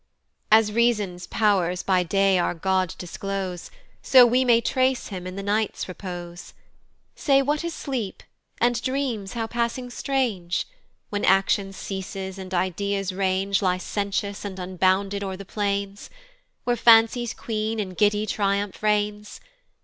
As 0.51 0.71
reason's 0.71 1.27
pow'rs 1.27 1.83
by 1.83 2.01
day 2.01 2.39
our 2.39 2.55
God 2.55 2.95
disclose, 2.97 3.69
So 4.01 4.25
we 4.25 4.43
may 4.43 4.59
trace 4.59 5.09
him 5.09 5.27
in 5.27 5.35
the 5.35 5.43
night's 5.43 5.87
repose: 5.87 6.55
Say 7.15 7.43
what 7.43 7.63
is 7.63 7.75
sleep? 7.75 8.23
and 8.59 8.81
dreams 8.81 9.33
how 9.33 9.45
passing 9.45 9.91
strange! 9.91 10.65
When 11.11 11.23
action 11.23 11.71
ceases, 11.71 12.39
and 12.39 12.51
ideas 12.51 13.13
range 13.13 13.61
Licentious 13.61 14.43
and 14.43 14.57
unbounded 14.57 15.23
o'er 15.23 15.37
the 15.37 15.45
plains, 15.45 16.09
Where 16.63 16.75
Fancy's 16.75 17.35
queen 17.35 17.79
in 17.79 17.89
giddy 17.91 18.25
triumph 18.25 18.81
reigns. 18.81 19.39